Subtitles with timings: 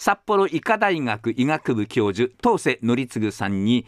[0.00, 3.84] 札幌医科大学医学部教授当瀬則次さんに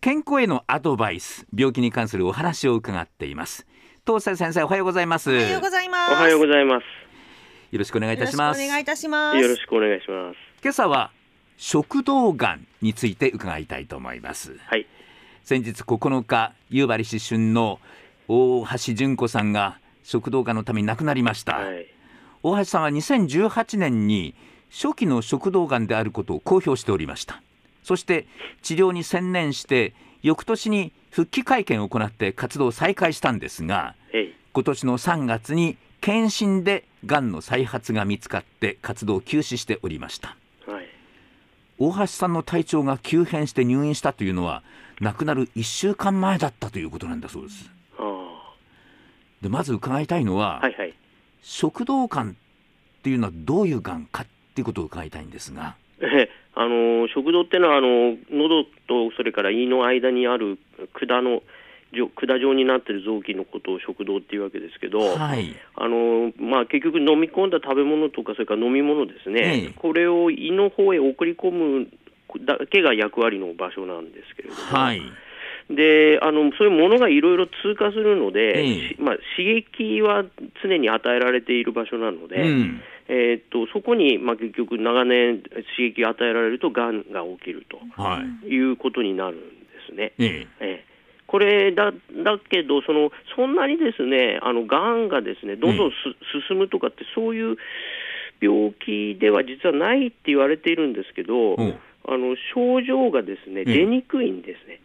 [0.00, 3.66] 健康へのアドバイス病気に関するお話を伺っています
[4.06, 6.12] 当瀬先生おはようございますおはようございます。
[6.12, 6.84] おはようございます。
[7.72, 9.38] よろしくお願いいたしますよろしくお願いいたします。
[9.38, 10.36] よろしくお願いします。
[10.62, 11.10] 今朝は
[11.58, 14.86] 食道がんについて伺いたいと思いますはい。
[15.44, 17.80] 先日9日夕張市春の
[18.28, 21.86] 大橋純子さんが食道がんのために亡くなりました、はい。
[22.42, 24.34] 大橋さんは2018年に
[24.70, 27.42] 初期の食道がんであることを公表しておりました
[27.82, 28.26] そして
[28.62, 33.94] 治療に専念して翌年に復帰会見を行って活動を再開したんですが。
[34.52, 40.86] 今年の3月に検診でがんの再発が見つかって活動を休止しておりましたはい。
[41.78, 44.64] 大橋さんの体調が急変して入院したというのは
[45.00, 48.54] 亡くなる1週間前だったということなんだそうですあ
[49.40, 50.60] でまず伺いたいのは、あ。
[50.62, 50.94] はいはい。
[51.42, 52.34] 食道がんっ
[53.02, 55.76] ていうのはどういうがんかっていうことを伺いたいんですが。
[56.02, 60.58] えあの食道ってのはあの喉とそれから胃の間にある
[60.92, 61.42] 管の
[61.92, 65.54] 管状になっている臓器のことを食道っていうわけですけど、はい。
[65.74, 69.72] あのまあ、結局飲み込んだ食べ物とかそれから飲み物ですね、ええ。
[69.76, 71.88] これを胃の方へ送り込む
[72.44, 75.02] だけが役割の場所なんですけれども、はい。
[75.68, 78.88] であのそういうものがいろいろ通過するので、ええ。
[78.90, 80.24] しまあ、刺激は
[80.62, 82.80] 常に与えられている場所なので、うん。
[83.08, 85.42] えーっとそこに、まあ、結局長年
[85.76, 88.46] 刺激を与えられるとがんが起きるとはい。
[88.46, 89.44] いうことになるんで
[89.88, 90.12] すね。
[90.18, 90.46] ええ。
[90.60, 90.84] ええ。
[91.26, 95.96] これだだけどその、そんなにですねあのがんがですねどんどんす、
[96.48, 97.56] 進むとかって、そういう
[98.40, 101.56] 病気では実はないって言われているんですけど、お
[102.08, 103.64] あの症状がですねええ。
[103.64, 104.80] 出にくいんですね。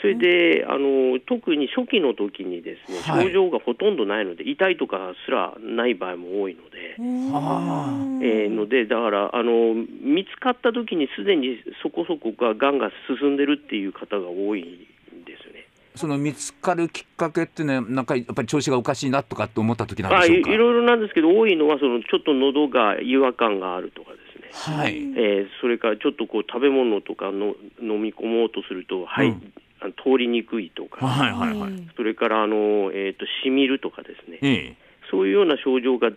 [0.00, 3.26] それであの特に初期の時にですねはい。
[3.26, 6.96] 症状がほとんどないので、痛いとかすらない場合も多いので、
[7.32, 12.90] はえーのでだからあの見つかった時にすでにそこそこががんが
[13.20, 15.66] 進んでるっていう方が多いんですよね。
[15.94, 20.56] その見つかるきっかけってねなんかやっぱり調子がおかしいなとかって思った時なんあいいでしょうか？
[20.56, 24.16] ろいろなんですけど多いのはそのちょっと喉が違和感があるとかで
[24.52, 24.96] すね、はい。
[24.96, 29.52] えーそれからちょっとこう食べ物とかの飲み込もうとすると、はいうん
[29.90, 31.88] 通りにくいとか、はいはいはい。
[31.96, 34.76] それからあの、えー、としみるとかですね、ええ。
[35.10, 36.10] そういうような症状が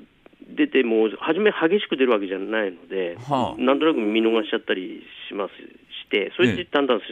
[0.48, 3.62] 出ても、初め激しく出るわけじゃないので、はあ。
[3.62, 7.06] なんとなく見逃しちゃったりしますして、それでだんだんす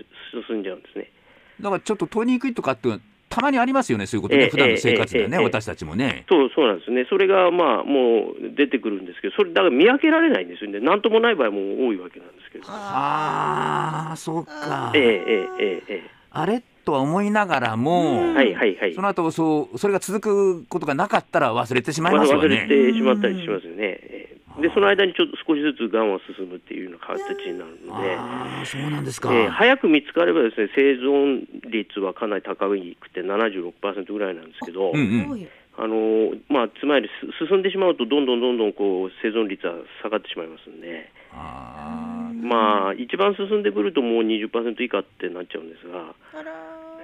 [0.48, 1.12] 進んじゃうんですね。
[1.60, 2.90] だからちょっと通りにくいとかって
[3.34, 5.44] たまにありますよねそういうことね、ええ普段の生活でね、ええええ。
[5.44, 6.26] 私たちもね。
[6.30, 14.92] そうそうなんですね、それがまあもう出てくるんですけど、それだから見分けられないんですよね、なんともない場合も多いわけなんですけど、ああそうか。
[14.94, 16.62] えええええええあれ？
[16.86, 22.68] とは思いながらも、えはいはいはいそ、の後そうそれが続くことがなかったら忘れてしまいますよ忘れね。
[22.68, 28.16] てしまったりしますよね、ええでその間にちょっと少しずつがんは進むっていうような形になるので。
[28.16, 29.34] ああそうなんですか。
[29.34, 32.78] えー早く見つかればですね生存率はかなり高く
[33.10, 34.98] て76%ぐらいなんですけど、うん
[35.32, 35.48] うん。
[35.76, 39.74] あのーまあ、つまりす進んでしまうとどんどんどんどんこう生存率は
[40.04, 42.46] 下がってしまいますんで、あー。
[42.46, 46.14] まあ、一番進んでくるともう20%以下ってなっちゃうんですが、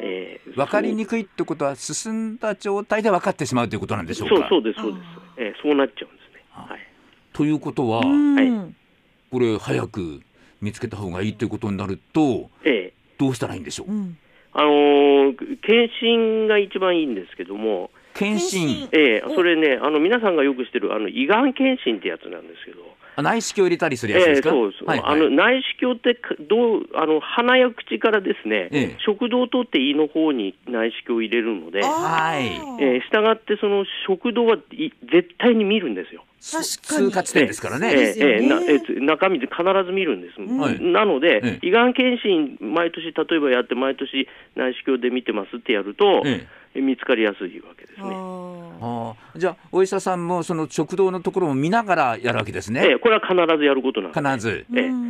[0.02, 4.36] えー分かりにくいってことは進んだ状態で分かってしまうということなんでしょうか？
[4.36, 5.04] そうそうですそうです、
[5.38, 6.44] えーそうなっちゃうんですね。
[6.54, 6.80] あはい。
[7.34, 8.76] ということは、うん。
[9.32, 10.22] これ早く
[10.62, 13.92] 見つけた方がいいということになるとえどうしたらいいんでしょう？
[13.92, 14.18] うん。
[14.54, 22.80] ーあのー検診が一番いいんですけども、検診えーそれねあの皆さんがよくしてるあの胃がん検診ってやつなんですけど。
[23.16, 24.50] あ内視鏡入れたりするやつですか？
[24.50, 32.46] ええそうです、はいはいあの内視鏡ってかどうあの鼻や口からですね、ええ食道を通って胃の方に内視鏡を入れるので、はい
[32.82, 36.24] えー、従ってその食道はい絶対に見るんですよ。
[36.42, 37.10] 確かに。
[37.10, 37.92] 通過地点ですからね。
[37.94, 40.82] ええええ中身で必ず見るんです、はい。
[40.82, 46.82] なので、ええ胃がん検診、毎年例えばやって、毎年内視鏡で見てますってやると、ええ。
[46.82, 48.10] 見つかりやすいわけですね。
[48.82, 52.94] ああじゃあお医者さんもその食道のところを見ながらやるわけですえね。
[52.96, 54.22] えこれは必ずやることなんです。
[54.22, 54.66] 必ず。
[54.76, 55.09] ええ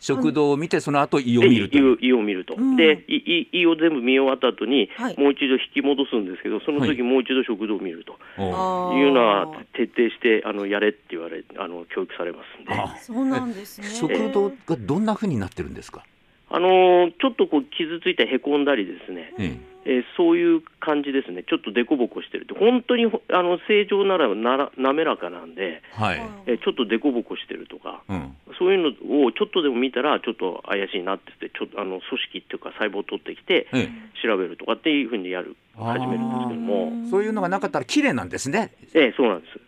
[0.00, 1.78] 食道を見てその後胃をで見ると。
[1.78, 2.76] 胃を胃を見ると、うん。
[2.76, 5.18] で胃胃胃を全部見終わった後に、はい。
[5.18, 8.12] もう一度引き戻すんですけど、そのはい時もう一度食道を見ると。
[8.38, 8.42] い
[9.08, 13.86] うのは徹底してあのやれって言われあの教育されますんで、そうなんですね。
[13.88, 16.04] 食道がどんな風になってるんですか？
[16.58, 19.44] のちょっとこう傷ついてへこんだりですね、え
[19.86, 26.22] えーそういう感じですね、ちょっと凸凹してるって、本当にほあの正常ならなら滑らかなんで、えはい。
[26.46, 28.34] えーちょっと凸凹してるとか、うん。
[28.58, 33.88] そういうのをちょっとでも見たら、ちょっと怪しいなって言って、ちょっとあの組織っていうか、細胞を取ってきて、え
[34.22, 38.72] 調べるとかっていうふうにやる、あー始めるんですけども、えそういうのがなかったら綺麗なんですね。
[38.94, 39.60] ええそうなんです。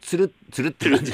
[0.00, 1.12] つるつるって感じ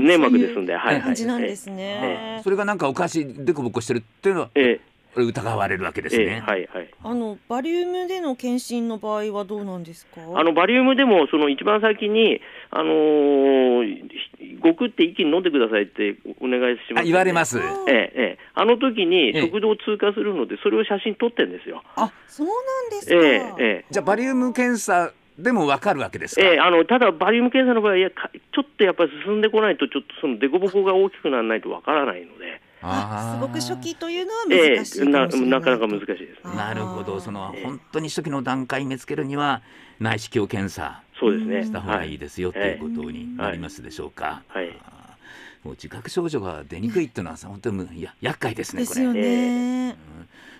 [0.00, 1.02] 粘膜ですんで、はいはい。
[1.02, 2.40] 感じなんですね。
[2.42, 4.80] それがなんかおかしいでこぼこしてるっていうのはえ
[5.12, 6.40] これ疑われるわけですえええね。
[6.40, 6.90] はいはい。
[7.02, 10.20] あのバリウムでの検診の場合はどうなんですか？
[10.34, 12.40] あのバリウムでもその一番先に
[12.70, 14.20] あのー
[14.62, 17.58] ごくって一気に飲んでくださいってお願いします、あ言われます。
[17.58, 21.82] あええええ、あの時にええ食道を通過するので、それを写真撮ってんですよ。
[22.28, 23.14] そうなんですか。
[23.16, 26.42] えええじゃあバリウム検査でもわかるわけですか？
[26.42, 37.20] えええあのただ、バリウム検査の場合いやかちょっとやっぱり進んでこないと、ちょっとその凸凹が大きくならないとわからないので、あすごく初期というのはえ難しいえなかもしれないなかなか難しいですなるほど。
[37.20, 39.62] そのええ本当に初期の段階見つけるには
[39.98, 41.64] 内視鏡検査そうですね。
[41.64, 44.42] した方がいいでですよということになりますでしょうか。
[44.48, 44.66] はい。
[44.66, 44.76] はい。
[45.62, 48.94] もう自覚症状が出にくいっていうのはさ本当にいや厄介ですねこれ。
[48.94, 49.96] ですよね。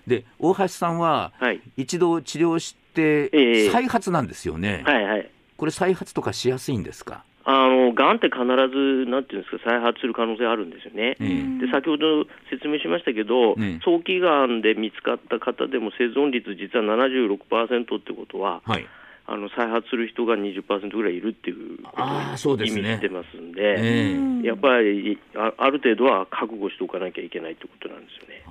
[0.06, 4.82] で大橋さんははい、一度治療してええ再発なんですよね。
[4.86, 5.30] はい、はい。
[5.56, 7.24] これ再発とかしやすいんですか？
[7.44, 11.16] あの、がんって必ず、なんていうんですか、再発する可能性あるんですよね。
[11.20, 11.24] え
[11.60, 18.86] えで先ほど説明しましたけど、ね早期がんで見つかった方でも生存率実は76%ってことは、はい。
[19.26, 28.42] あの再発する人が20%ぐらいいるっていうことをあーそうですね意味してますんで、ええうんやっぱりあある程度は覚悟しておかなきゃいけないってことなんですよね。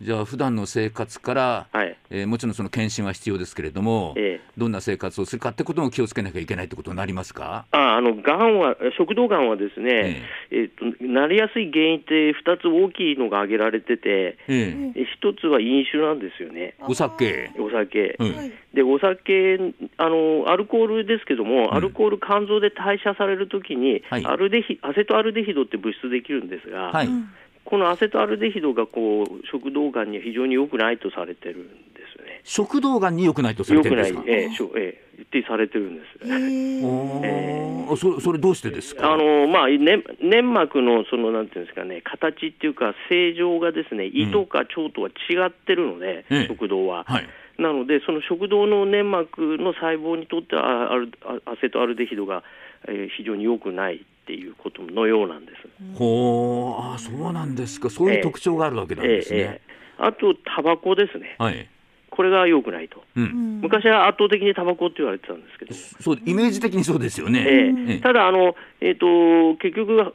[0.00, 4.48] じゃあ普段の生活から、はい、えーもちろんその検診は必要ですけれども、ええ。
[4.56, 7.66] どんな生活をするかってことも気をつけなきゃいけないってことになりますか？
[7.72, 10.22] ああのがんは食道がんはですね、
[10.52, 14.92] えっとなりやすい原因って2つ大きいのが挙げられてて、ええ。
[14.94, 17.50] え一つは飲酒なんですよね、お酒。
[17.58, 18.16] お酒。
[18.20, 18.36] うん。
[18.36, 18.52] はい。
[18.74, 19.58] でお酒
[19.96, 21.74] あの、アルコールですけども、ん。
[21.74, 24.24] アルコール、肝臓で代謝されるときに、はい。
[24.24, 27.06] アルデヒアセトアルデヒドって物質できるんですが、はい。
[27.08, 27.28] うん
[27.68, 32.40] このアセトアルデヒドがこう食道がんには非常に良くないとされてるんですよね。
[32.44, 36.06] 食道がんに良くないとされてるんですか？、ええしょええってされてるんです。
[36.24, 39.12] えーそそれどうしてですか？
[39.12, 47.04] あのまあ、ね、粘膜のそのなんていうんですかね、形っていうか、正常がですね胃とか腸とは違ってるので、ええ食道は。
[47.06, 47.28] はい。
[47.58, 52.44] なので、その食道の粘膜の細胞にとってはアセトアルデヒドが、
[52.86, 55.96] えー非常に良くないっていうことのようなんです。
[55.96, 57.88] ほう、あー、そうなんですか。
[57.88, 59.38] そういう特徴があるわけなんですね。
[59.38, 59.68] ええええ
[60.00, 61.68] あと、タバコですね、はい。
[62.10, 63.02] これが良くないと。
[63.16, 63.20] う。
[63.20, 67.40] うんん昔は圧倒的にタバコって言われてたんですけど、そう、イメージ的にそうですよね。
[67.40, 70.12] ええええただあの、えー、と結局、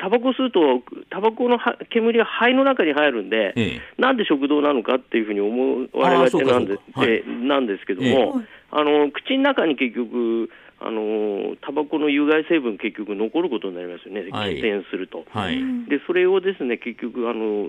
[0.00, 3.80] タバコ吸うと、タバコのは煙が肺の中に入るんで、ええ。
[3.98, 8.14] なんで食道なのかっていうふうに思われがちなんではいえーなんですけどええ。
[8.14, 10.48] も、あの口の中に結局、
[10.80, 14.56] あのタバコの有害成分、結局残ることになりますよね、はい。
[14.56, 15.26] 喫煙すると。
[15.28, 15.58] はい。
[15.58, 17.68] うんでそれをですね結局あの、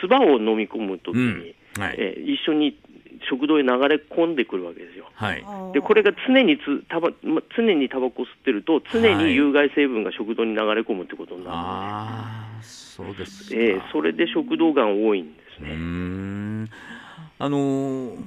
[0.00, 1.82] 唾を飲み込むときに、うん。
[1.82, 1.96] はい。
[1.98, 2.78] えー一緒に
[3.28, 5.06] 食道へ流れ込んでくるわけですよ。
[5.14, 5.44] はい。
[5.72, 13.56] でこれが常につタバま常にタバコ吸ってると、常に有害成分が食道に流れ込むってことになるので、ああ、そうですか。
[13.56, 15.74] えーそれで食道がん多いんですね。
[15.74, 16.68] ん。
[17.38, 18.18] あのー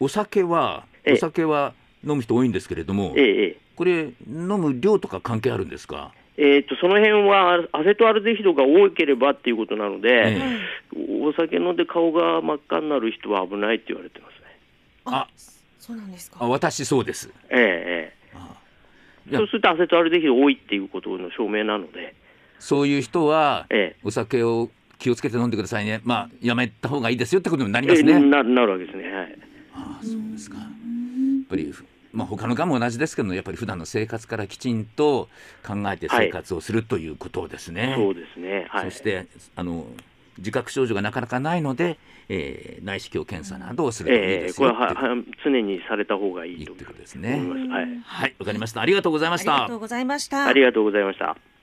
[0.00, 1.72] お酒は、ええお酒は
[2.06, 6.12] 飲む人多いんですけれどもえ、ーえこれ飲む量とか関係あるんですか？
[6.36, 10.60] ーえーとその辺はアセトアルデヒドが多ければっていうことなので、え
[11.22, 14.46] お酒飲んで顔が真っ赤になる人は危ないって言われてますね。
[15.04, 15.28] あ
[15.78, 17.32] そうなんですかあ、私そうです。
[17.50, 18.14] えーえ
[19.32, 22.14] そうするとアセトアルデヒド多いっていうことの証明なので、
[22.58, 26.00] そういう人はえお酒を気をつけて飲んでくださいね。
[26.04, 28.12] まあやめた方がいいですよってことになりーますね。
[28.12, 29.04] えーななるわけですね。
[29.10, 29.38] はい
[29.72, 30.58] ああ、そうですか。
[30.58, 30.68] やっ
[31.48, 31.72] ぱり。
[32.14, 35.28] まあ、他のがんも同じですけどやっぱり普段の生活からきちんと
[35.66, 37.94] 考えて生活をするということですね。
[37.96, 38.66] そうですね。
[38.70, 38.90] はい。
[38.90, 39.86] そしてあの
[40.38, 47.40] 自覚症状がなかなかないので、えー内視鏡検査などをするといいえですえこれはは常にされた方がいいといいってことですね。
[47.70, 48.02] はい。
[48.04, 48.80] はい、わかりました。
[48.80, 49.76] ありがとうございましたありがと。
[49.76, 51.53] うございましたありがとうございました。